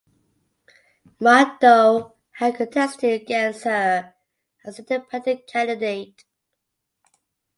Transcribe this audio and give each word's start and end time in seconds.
Mahto 1.21 2.13
had 2.31 2.55
contested 2.55 3.21
against 3.21 3.65
her 3.65 4.15
as 4.65 4.79
Independent 4.79 5.45
candidate. 5.45 6.25